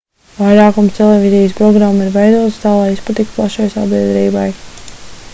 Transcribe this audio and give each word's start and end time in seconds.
vairākums 0.35 0.93
televīzijas 0.99 1.51
programmu 1.59 2.01
ir 2.05 2.09
veidotas 2.15 2.57
tā 2.63 2.71
lai 2.79 2.87
izpatiktu 2.95 3.35
plašai 3.35 3.67
sabiedrībai 3.75 4.47